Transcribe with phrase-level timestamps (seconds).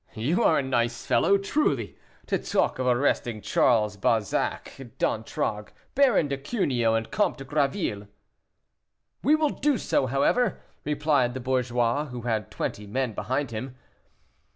[0.15, 1.95] "You are a nice fellow, truly,
[2.25, 8.07] to talk of arresting Charles Balzac d'Antragues, Baron de Cuneo, and Comte de Graville."
[9.21, 13.75] "We will do so, however," replied the bourgeois, who had twenty men behind him.